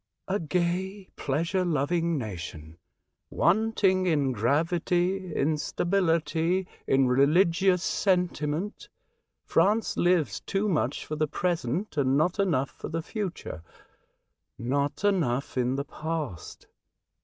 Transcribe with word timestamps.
"A 0.27 0.39
gay, 0.39 1.09
pleasure 1.15 1.63
loving 1.63 2.17
nation, 2.17 2.79
wanting 3.29 4.07
in 4.07 4.31
gravity, 4.31 5.31
in 5.35 5.59
stability, 5.59 6.65
in 6.87 7.07
religious 7.07 7.83
sentiment. 7.83 8.89
France 9.45 9.97
lives 9.97 10.39
too 10.39 10.67
much 10.67 11.05
for 11.05 11.15
the 11.15 11.27
present 11.27 11.97
and 11.97 12.17
not 12.17 12.39
enough 12.39 12.71
for 12.71 12.89
the 12.89 13.03
future— 13.03 13.61
not 14.57 15.03
enough 15.03 15.55
in 15.55 15.75
the 15.75 15.85
past. 15.85 16.65